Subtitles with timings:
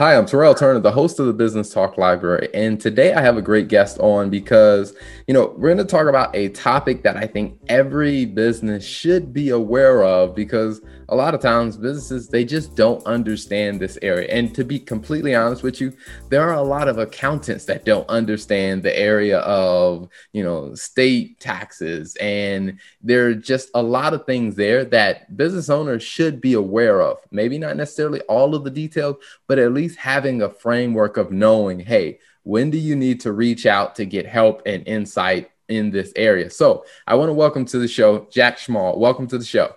[0.00, 2.48] Hi, I'm Terrell Turner, the host of the Business Talk Library.
[2.54, 4.94] And today I have a great guest on because,
[5.26, 9.34] you know, we're going to talk about a topic that I think every business should
[9.34, 14.28] be aware of because a lot of times businesses, they just don't understand this area.
[14.28, 15.92] And to be completely honest with you,
[16.28, 21.40] there are a lot of accountants that don't understand the area of, you know, state
[21.40, 22.16] taxes.
[22.20, 27.02] And there are just a lot of things there that business owners should be aware
[27.02, 27.18] of.
[27.32, 29.16] Maybe not necessarily all of the details,
[29.48, 33.66] but at least having a framework of knowing, hey, when do you need to reach
[33.66, 36.50] out to get help and insight in this area?
[36.50, 38.96] So I want to welcome to the show Jack Schmoll.
[38.96, 39.74] Welcome to the show.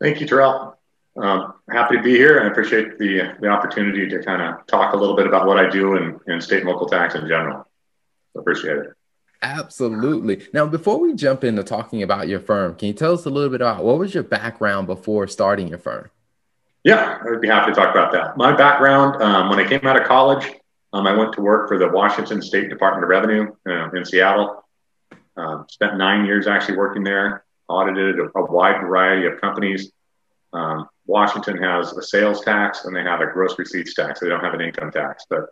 [0.00, 0.78] Thank you, Terrell.
[1.16, 4.94] Um, happy to be here and I appreciate the, the opportunity to kind of talk
[4.94, 7.66] a little bit about what I do in, in state and local tax in general.
[8.36, 8.92] Appreciate it.
[9.42, 10.46] Absolutely.
[10.52, 13.50] Now, before we jump into talking about your firm, can you tell us a little
[13.50, 16.10] bit about what was your background before starting your firm?
[16.84, 18.36] Yeah, I would be happy to talk about that.
[18.36, 20.44] My background, um, when I came out of college,
[20.92, 24.64] um, I went to work for the Washington State Department of Revenue uh, in Seattle.
[25.36, 29.92] Um, spent nine years actually working there, audited a, a wide variety of companies.
[30.52, 34.20] Um, Washington has a sales tax and they have a gross receipts tax.
[34.20, 35.24] They don't have an income tax.
[35.28, 35.46] But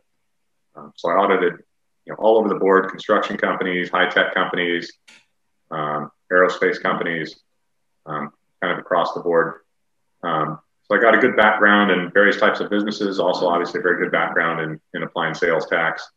[0.74, 1.62] um, so I audited
[2.04, 4.92] you know, all over the board construction companies, high tech companies,
[5.70, 7.36] um, aerospace companies,
[8.06, 9.54] kind of across the board.
[10.22, 13.82] Um, so I got a good background in various types of businesses, also obviously a
[13.82, 16.08] very good background in, in applying sales tax.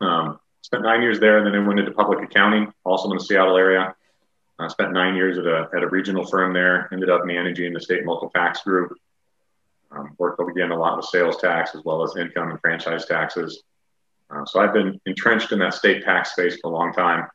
[0.00, 3.24] Um, spent nine years there, and then I went into public accounting, also in the
[3.24, 3.94] Seattle area.
[4.62, 7.80] I spent nine years at a, at a regional firm there, ended up managing the
[7.80, 8.92] state local tax group.
[9.90, 13.62] Um, worked again a lot with sales tax as well as income and franchise taxes.
[14.30, 17.28] Uh, so I've been entrenched in that state tax space for a long time.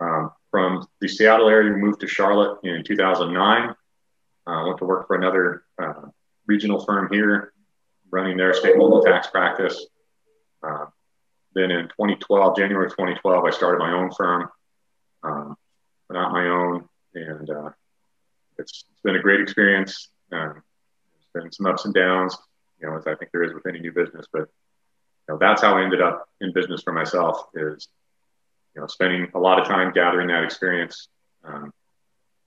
[0.00, 3.74] Um, from the Seattle area, we moved to Charlotte in 2009.
[4.46, 6.08] I uh, went to work for another uh,
[6.46, 7.52] regional firm here,
[8.10, 9.86] running their state local tax practice.
[10.62, 10.86] Uh,
[11.54, 14.48] then in 2012, January 2012, I started my own firm,
[15.22, 15.56] um,
[16.14, 17.70] not my own, and uh,
[18.58, 20.08] it's, it's been a great experience.
[20.32, 20.62] Um,
[21.32, 22.36] there's been some ups and downs,
[22.80, 24.48] you know, as I think there is with any new business, but
[25.28, 27.88] you know, that's how I ended up in business for myself is,
[28.74, 31.08] you know, spending a lot of time gathering that experience,
[31.44, 31.72] um,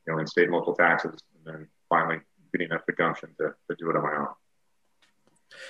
[0.08, 2.20] you know, in state and local taxes, and then finally
[2.52, 4.28] getting that the gumption to, to do it on my own.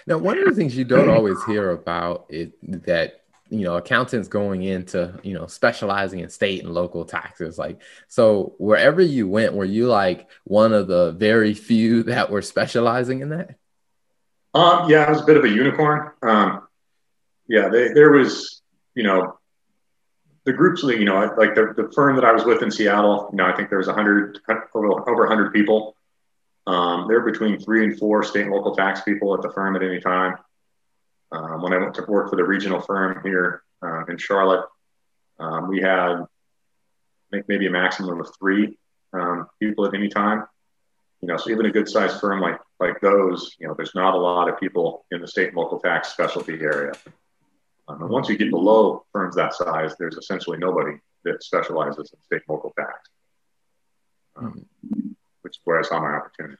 [0.06, 3.19] Now, one of the things you don't always hear about is that
[3.50, 8.54] you know accountants going into you know specializing in state and local taxes like so
[8.58, 13.30] wherever you went were you like one of the very few that were specializing in
[13.30, 13.56] that?
[14.54, 16.12] Um yeah i was a bit of a unicorn.
[16.22, 16.68] Um
[17.48, 18.62] yeah they, there was
[18.96, 19.38] you know
[20.46, 23.38] the groups you know like the, the firm that i was with in seattle you
[23.38, 24.40] know i think there was 100
[24.74, 25.96] over, over 100 people.
[26.68, 29.76] Um, there were between three and four state and local tax people at the firm
[29.76, 30.38] at any time.
[31.32, 34.66] Um, when I went to work for the regional firm here uh, in Charlotte,
[35.40, 36.24] um, we had
[37.48, 38.78] maybe a maximum of three
[39.14, 40.46] um, people at any time.
[41.22, 44.14] You know, so even a good sized firm like like those, you know, there's not
[44.14, 46.94] a lot of people in the state and local tax specialty area.
[47.90, 52.22] Um, and once you get below firms that size, there's essentially nobody that specializes in
[52.24, 53.10] state and local tax.
[54.38, 54.66] Um,
[55.42, 56.56] which is where I saw my opportunity.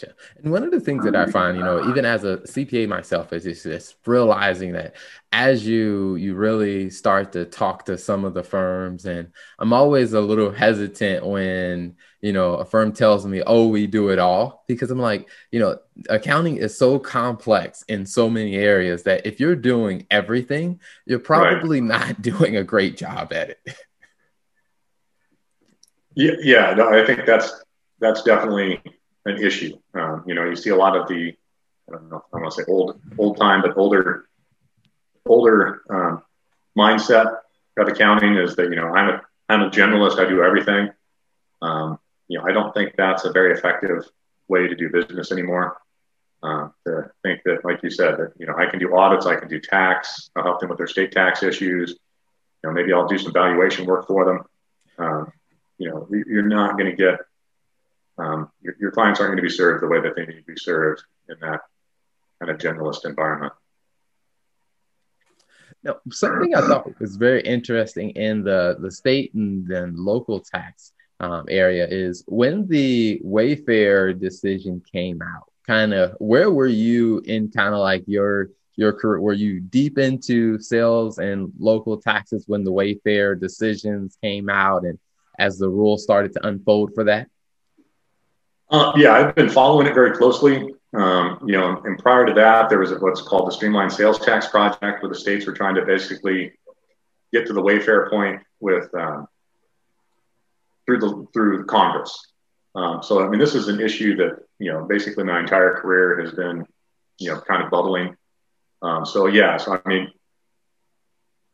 [0.00, 0.14] Gotcha.
[0.42, 2.88] And one of the things that I um, find, you know, even as a CPA
[2.88, 4.96] myself, is just, just realizing that
[5.32, 10.12] as you you really start to talk to some of the firms, and I'm always
[10.12, 14.64] a little hesitant when you know a firm tells me, "Oh, we do it all,"
[14.66, 15.78] because I'm like, you know,
[16.08, 21.80] accounting is so complex in so many areas that if you're doing everything, you're probably
[21.80, 22.08] right.
[22.08, 23.60] not doing a great job at it.
[26.14, 27.52] Yeah, yeah, no, I think that's
[28.00, 28.82] that's definitely
[29.24, 29.76] an issue.
[29.94, 31.34] Um, you know, you see a lot of the
[31.88, 34.28] I don't know I want to say old old time, but older
[35.26, 36.22] older um,
[36.76, 37.36] mindset
[37.76, 40.18] of accounting is that you know I'm a I'm a generalist.
[40.18, 40.90] I do everything.
[41.62, 41.98] Um,
[42.28, 44.08] you know, I don't think that's a very effective
[44.48, 45.76] way to do business anymore.
[46.42, 49.36] Uh, to think that, like you said, that you know I can do audits, I
[49.36, 51.90] can do tax, I'll help them with their state tax issues.
[51.90, 54.44] You know, maybe I'll do some valuation work for them.
[54.98, 55.32] Um,
[55.78, 57.20] you know, you're not going to get
[58.20, 60.52] um, your, your, clients aren't going to be served the way that they need to
[60.52, 61.60] be served in that
[62.38, 63.52] kind of generalist environment.
[65.82, 70.92] Now, something I thought was very interesting in the, the state and then local tax
[71.20, 77.50] um, area is when the Wayfair decision came out, kind of where were you in
[77.50, 79.20] kind of like your your career?
[79.20, 84.98] Were you deep into sales and local taxes when the Wayfair decisions came out and
[85.38, 87.28] as the rules started to unfold for that?
[88.70, 90.74] Uh, yeah, I've been following it very closely.
[90.92, 94.48] Um, you know, and prior to that, there was what's called the Streamline Sales Tax
[94.48, 96.52] Project, where the states were trying to basically
[97.32, 99.26] get to the Wayfair point with um,
[100.86, 102.32] through the through Congress.
[102.74, 106.20] Um, so, I mean, this is an issue that you know basically my entire career
[106.20, 106.64] has been
[107.18, 108.16] you know kind of bubbling.
[108.82, 110.12] Um, so yeah, so I mean,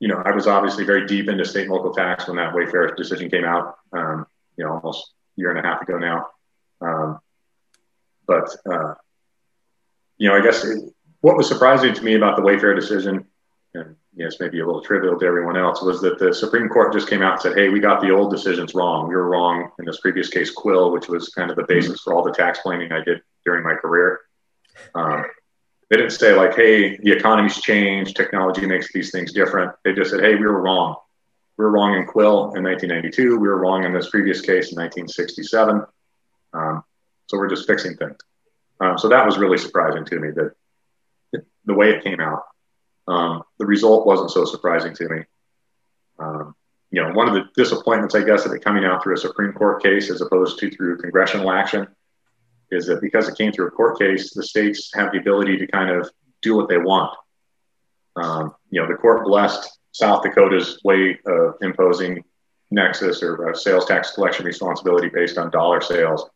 [0.01, 2.95] you know, I was obviously very deep into state and local tax when that Wayfair
[2.97, 3.77] decision came out.
[3.93, 4.27] Um,
[4.59, 6.29] you know, almost a year and a half ago now.
[6.81, 7.19] Um,
[8.27, 8.95] but uh,
[10.19, 10.83] you know, I guess it,
[11.21, 13.27] what was surprising to me about the Wayfair decision,
[13.75, 17.09] and yes, maybe a little trivial to everyone else, was that the Supreme Court just
[17.09, 19.09] came out and said, "Hey, we got the old decisions wrong.
[19.09, 22.15] We were wrong in this previous case, Quill, which was kind of the basis for
[22.15, 24.21] all the tax planning I did during my career."
[24.95, 25.25] Um,
[25.91, 28.17] they didn't say like, "Hey, the economy's changed.
[28.17, 30.97] Technology makes these things different." They just said, "Hey, we were wrong.
[31.57, 33.39] We were wrong in Quill in 1992.
[33.39, 35.83] We were wrong in this previous case in 1967.
[36.53, 36.85] Um,
[37.27, 38.17] so we're just fixing things."
[38.81, 40.53] Um, so that was really surprising to me that
[41.65, 42.43] the way it came out.
[43.09, 45.23] Um, the result wasn't so surprising to me.
[46.19, 46.55] Um,
[46.91, 49.53] you know, one of the disappointments, I guess, of it coming out through a Supreme
[49.53, 51.87] Court case as opposed to through congressional action
[52.71, 55.67] is that because it came through a court case, the states have the ability to
[55.67, 56.11] kind of
[56.43, 57.17] do what they want.
[58.17, 62.25] Um, you know, the court blessed South Dakota's way of imposing
[62.71, 66.29] nexus or sales tax collection responsibility based on dollar sales.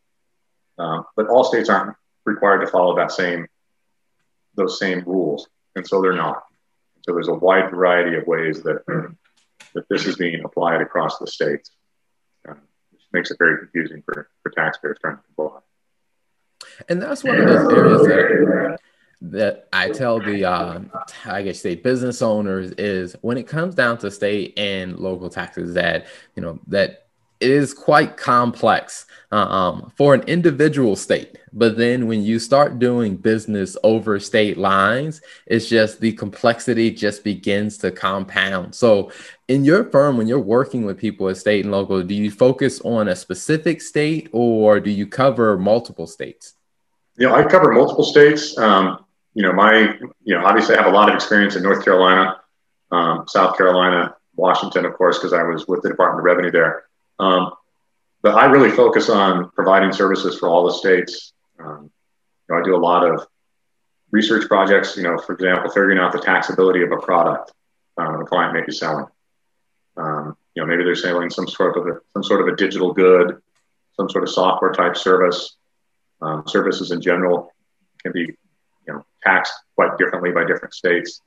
[0.77, 1.95] Um, but all states aren't
[2.25, 3.47] required to follow that same
[4.55, 6.43] those same rules, and so they're not.
[7.01, 8.83] So there's a wide variety of ways that
[9.73, 11.71] that this is being applied across the states,
[12.47, 12.53] uh,
[12.91, 15.59] which makes it very confusing for, for taxpayers trying to comply.
[16.89, 18.79] And that's one of those areas that
[19.23, 20.79] that I tell the uh,
[21.25, 25.75] I guess say business owners is when it comes down to state and local taxes
[25.75, 27.00] that you know that
[27.41, 31.37] it is quite complex uh, um, for an individual state.
[31.53, 37.23] But then when you start doing business over state lines, it's just the complexity just
[37.23, 38.75] begins to compound.
[38.75, 39.11] So,
[39.47, 42.79] in your firm, when you're working with people at state and local, do you focus
[42.81, 46.53] on a specific state or do you cover multiple states?
[47.17, 48.57] You know, I cover multiple states.
[48.57, 51.83] Um, you know, my, you know, obviously I have a lot of experience in North
[51.83, 52.39] Carolina,
[52.91, 56.85] um, South Carolina, Washington, of course, because I was with the Department of Revenue there.
[57.21, 57.53] Um,
[58.23, 61.33] but I really focus on providing services for all the states.
[61.59, 61.91] Um,
[62.49, 63.25] you know, I do a lot of
[64.11, 64.97] research projects.
[64.97, 67.53] You know, for example, figuring out the taxability of a product
[67.97, 69.05] um, a client may be selling.
[69.97, 72.93] Um, you know, maybe they're selling some sort of a, some sort of a digital
[72.93, 73.41] good,
[73.95, 75.55] some sort of software type service.
[76.21, 77.51] Um, services in general
[78.03, 81.21] can be, you know, taxed quite differently by different states.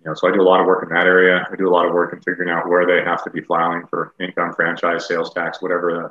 [0.00, 1.46] You know, so I do a lot of work in that area.
[1.50, 3.84] I do a lot of work in figuring out where they have to be filing
[3.88, 6.10] for income, franchise, sales tax, whatever the,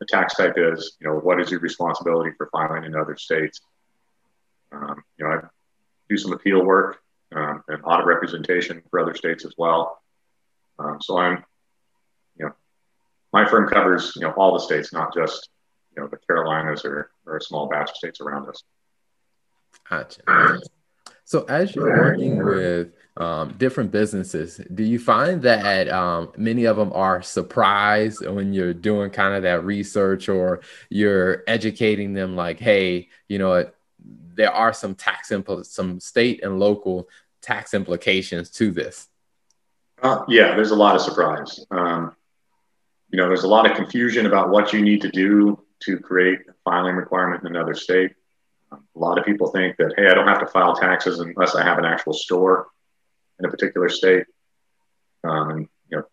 [0.00, 0.96] the tax type is.
[1.00, 3.60] You know, what is your responsibility for filing in other states?
[4.72, 5.38] Um, you know, I
[6.08, 6.98] do some appeal work
[7.34, 10.02] um, and audit representation for other states as well.
[10.78, 11.44] Um, so I'm,
[12.36, 12.52] you know,
[13.32, 15.48] my firm covers you know all the states, not just
[15.96, 18.62] you know the Carolinas or, or a small batch of states around us.
[19.88, 20.60] Gotcha.
[21.24, 26.76] So as you're working with um, different businesses, do you find that um, many of
[26.76, 32.58] them are surprised when you're doing kind of that research or you're educating them like,
[32.58, 33.70] hey, you know,
[34.34, 37.08] there are some tax impl- some state and local
[37.40, 39.08] tax implications to this?
[40.02, 41.64] Uh, yeah, there's a lot of surprise.
[41.70, 42.16] Um,
[43.10, 46.40] you know, there's a lot of confusion about what you need to do to create
[46.48, 48.12] a filing requirement in another state.
[48.72, 51.62] A lot of people think that, hey, I don't have to file taxes unless I
[51.62, 52.68] have an actual store
[53.38, 54.26] in a particular state.
[55.24, 56.04] Um, you know,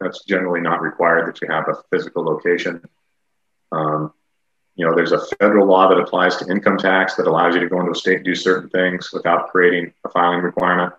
[0.00, 2.82] that's generally not required that you have a physical location.
[3.72, 4.12] Um,
[4.76, 7.68] you know, there's a federal law that applies to income tax that allows you to
[7.68, 10.92] go into a state and do certain things without creating a filing requirement.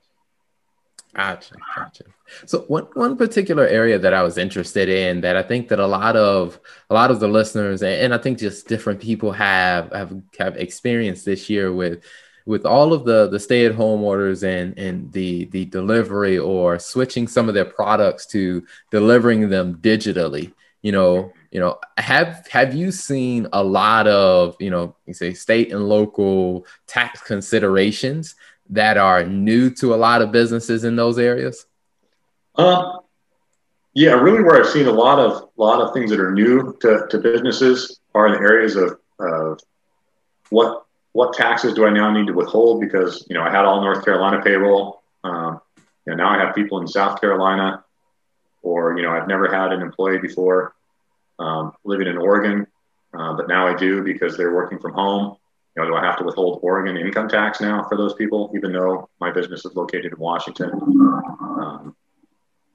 [1.16, 2.06] Gotcha, gotcha.
[2.48, 5.86] So one one particular area that I was interested in that I think that a
[5.86, 9.92] lot of a lot of the listeners and, and I think just different people have
[9.92, 12.04] have have experienced this year with
[12.48, 16.80] with all of the the stay at home orders and and the the delivery or
[16.80, 20.52] switching some of their products to delivering them digitally.
[20.82, 25.34] You know, you know, have have you seen a lot of you know, you say
[25.36, 28.36] state and local tax considerations
[28.74, 31.66] that are new to a lot of businesses in those areas?
[32.56, 33.00] Um,
[33.94, 37.08] yeah, really, where I've seen a lot of lot of things that are new to,
[37.10, 39.60] to businesses are in the areas of, of
[40.50, 43.82] what what taxes do I now need to withhold because you know I had all
[43.82, 45.62] North Carolina payroll, um,
[46.08, 47.84] and now I have people in South Carolina,
[48.64, 50.74] or you know I've never had an employee before
[51.38, 52.66] um, living in Oregon,
[53.14, 55.38] uh, but now I do because they're working from home
[55.76, 58.72] you know, do I have to withhold Oregon income tax now for those people, even
[58.72, 60.72] though my business is located in Washington?
[60.72, 61.96] Um,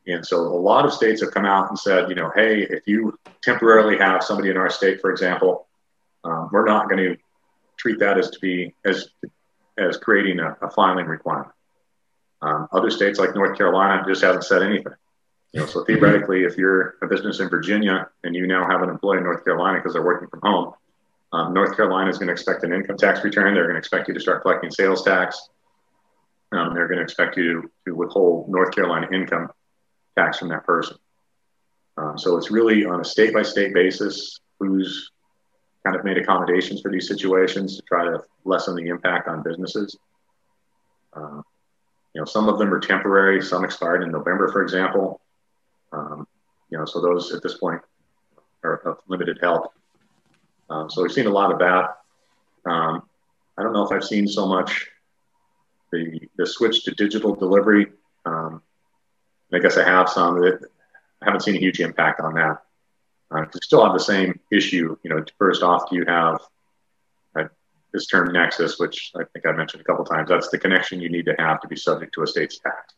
[0.07, 2.87] and so a lot of states have come out and said, you know, hey, if
[2.87, 5.69] you temporarily have somebody in our state, for example,
[6.25, 7.17] um, we're not going to
[7.76, 9.11] treat that as to be as
[9.76, 11.52] as creating a, a filing requirement.
[12.43, 14.93] Um, other states like North Carolina just haven't said anything.
[15.52, 18.90] You know, so theoretically, if you're a business in Virginia and you now have an
[18.90, 20.75] employee in North Carolina because they're working from home,
[21.32, 23.54] um, North Carolina is going to expect an income tax return.
[23.54, 25.49] They're going to expect you to start collecting sales tax.
[26.52, 29.50] Um, they're going to expect you to, withhold North Carolina income
[30.16, 30.97] tax from that person.
[31.99, 35.11] Um, so it's really on a state by state basis who's
[35.85, 39.97] kind of made accommodations for these situations to try to lessen the impact on businesses.
[41.12, 41.42] Uh,
[42.14, 43.42] you know, some of them are temporary.
[43.42, 45.20] Some expired in November, for example.
[45.92, 46.26] Um,
[46.70, 47.82] you know, so those at this point
[48.64, 49.73] are of limited help.
[50.70, 51.98] Um, so we've seen a lot of that.
[52.70, 53.02] Um,
[53.56, 54.88] I don't know if I've seen so much
[55.90, 57.87] the the switch to digital delivery.
[58.25, 58.62] Um,
[59.52, 60.40] I guess I have some.
[60.40, 60.60] That
[61.22, 62.62] I haven't seen a huge impact on that.
[63.30, 64.96] Uh, you still have the same issue.
[65.02, 66.40] You know, first off, do you have
[67.37, 67.44] uh,
[67.92, 70.28] this term nexus, which I think I mentioned a couple times?
[70.28, 72.94] That's the connection you need to have to be subject to a state's tax.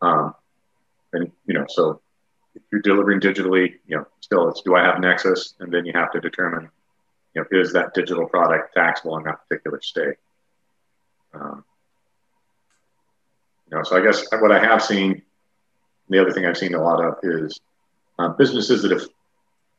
[0.00, 0.34] Um,
[1.12, 2.00] and you know, so
[2.54, 5.92] if you're delivering digitally, you know, still it's do I have nexus, and then you
[5.94, 6.70] have to determine
[7.34, 10.16] you know, is that digital product taxable in that particular state?
[11.32, 11.64] Um,
[13.70, 15.22] you know, so I guess what I have seen,
[16.08, 17.58] the other thing I've seen a lot of is
[18.18, 19.02] uh, businesses that have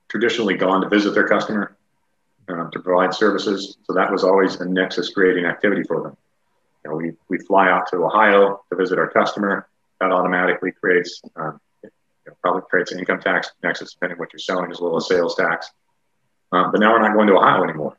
[0.10, 1.78] traditionally gone to visit their customer
[2.50, 3.78] um, to provide services.
[3.86, 6.18] So that was always a nexus creating activity for them.
[6.84, 9.68] You know, we, we fly out to Ohio to visit our customer.
[10.02, 11.90] That automatically creates, um, you
[12.28, 15.08] know, probably creates an income tax nexus depending on what you're selling as well as
[15.08, 15.72] sales tax.
[16.56, 17.98] Um, but now we're not going to Ohio anymore.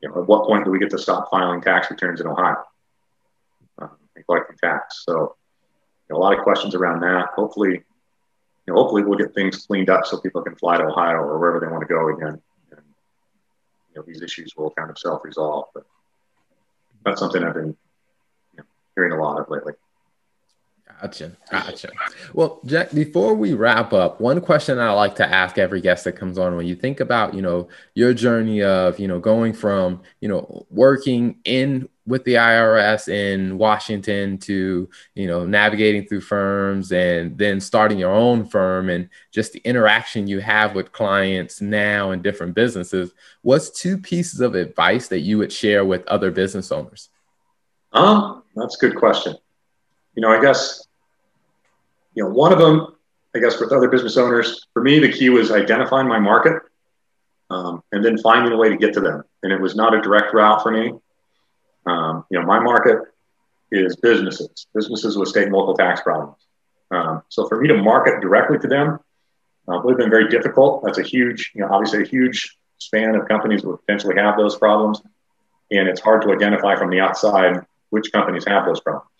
[0.00, 2.64] You know, at what point do we get to stop filing tax returns in Ohio
[3.78, 5.04] um, and collecting tax?
[5.04, 5.36] So,
[6.08, 7.28] you know, a lot of questions around that.
[7.34, 11.16] Hopefully, you know, hopefully we'll get things cleaned up so people can fly to Ohio
[11.16, 12.40] or wherever they want to go again.
[12.70, 12.80] And,
[13.90, 15.66] you know, these issues will kind of self-resolve.
[15.74, 15.84] But
[17.04, 17.76] that's something I've been
[18.54, 18.64] you know,
[18.94, 19.74] hearing a lot of lately.
[21.00, 21.32] Gotcha.
[21.50, 21.90] Gotcha.
[22.32, 26.12] Well, Jack, before we wrap up, one question I like to ask every guest that
[26.12, 30.00] comes on when you think about, you know, your journey of, you know, going from,
[30.20, 36.92] you know, working in with the IRS in Washington to, you know, navigating through firms
[36.92, 42.12] and then starting your own firm and just the interaction you have with clients now
[42.12, 43.12] in different businesses,
[43.42, 47.10] what's two pieces of advice that you would share with other business owners?
[47.92, 49.36] Um, that's a good question
[50.16, 50.85] you know, I guess,
[52.16, 52.96] you know, one of them,
[53.34, 56.62] I guess, with other business owners, for me, the key was identifying my market
[57.50, 59.22] um, and then finding a way to get to them.
[59.42, 60.94] And it was not a direct route for me.
[61.84, 62.98] Um, you know, my market
[63.70, 66.38] is businesses, businesses with state and local tax problems.
[66.90, 68.98] Um, so for me to market directly to them
[69.68, 70.82] uh, would have been very difficult.
[70.84, 74.36] That's a huge, you know, obviously a huge span of companies that would potentially have
[74.36, 75.02] those problems.
[75.70, 79.10] And it's hard to identify from the outside which companies have those problems.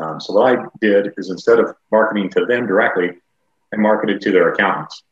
[0.00, 3.10] Um, so what I did is instead of marketing to them directly,
[3.72, 5.02] I marketed to their accountants,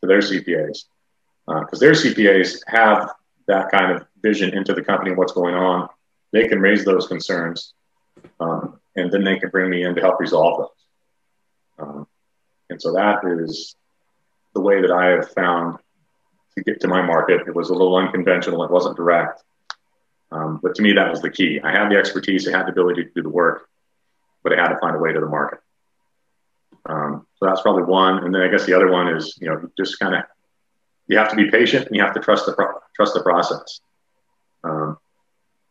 [0.00, 0.84] to their CPAs,
[1.46, 3.10] because uh, their CPAs have
[3.46, 5.88] that kind of vision into the company and what's going on.
[6.32, 7.74] They can raise those concerns.
[8.40, 11.86] Um, and then they can bring me in to help resolve those.
[11.86, 12.06] Um,
[12.70, 13.76] and so that is
[14.54, 15.78] the way that I have found
[16.56, 17.42] to get to my market.
[17.46, 18.62] It was a little unconventional.
[18.64, 19.42] It wasn't direct.
[20.30, 21.60] Um, but to me, that was the key.
[21.62, 23.68] I had the expertise, I had the ability to do the work,
[24.44, 25.58] but I had to find a way to the market.
[26.86, 28.22] Um, so that's probably one.
[28.22, 30.22] And then I guess the other one is, you know, just kind of,
[31.08, 33.80] you have to be patient and you have to trust the, pro- trust the process.
[34.62, 34.98] Um,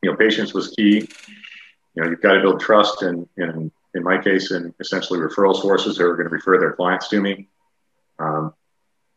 [0.01, 1.08] you know, patience was key.
[1.96, 5.56] You know, you've got to build trust in, in, in my case, in essentially referral
[5.56, 7.48] sources who are going to refer their clients to me.
[8.20, 8.53] Um,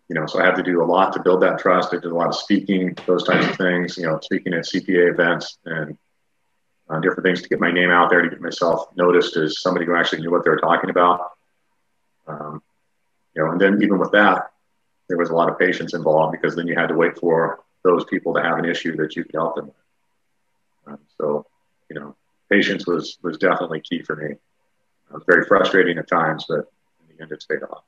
[0.09, 1.93] you know, so I had to do a lot to build that trust.
[1.93, 5.11] I did a lot of speaking, those types of things, you know, speaking at CPA
[5.11, 5.99] events and
[6.89, 9.87] uh, different things to get my name out there, to get myself noticed as somebody
[9.87, 11.33] who actually knew what they were talking about.
[12.27, 12.63] Um,
[13.35, 14.51] you know, and then even with that,
[15.09, 18.05] there was a lot of patience involved because then you had to wait for those
[18.05, 19.75] people to have an issue that you could help them with.
[20.87, 21.47] Um, so,
[21.91, 22.17] you know,
[22.51, 24.33] patience was was definitely key for me.
[24.33, 27.85] It was very frustrating at times, but in the end, it's paid off.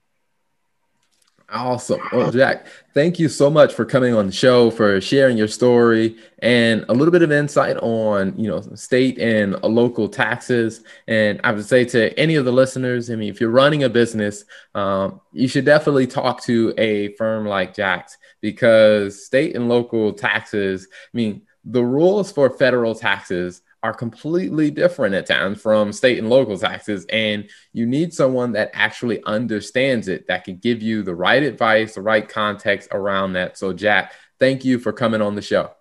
[1.51, 2.01] Awesome.
[2.13, 6.19] Well, Jack, thank you so much for coming on the show, for sharing your story
[6.41, 10.83] and a little bit of insight on, you know, state and local taxes.
[11.07, 13.89] And I would say to any of the listeners, I mean, if you're running a
[13.89, 20.13] business, um, you should definitely talk to a firm like Jack's because state and local
[20.13, 26.19] taxes, I mean, the rules for federal taxes are completely different at times from state
[26.19, 27.07] and local taxes.
[27.11, 31.95] And you need someone that actually understands it, that can give you the right advice,
[31.95, 33.57] the right context around that.
[33.57, 35.73] So, Jack, thank you for coming on the show.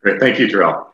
[0.00, 0.20] Great.
[0.20, 0.93] Thank you, Terrell.